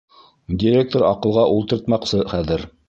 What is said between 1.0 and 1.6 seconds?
аҡылға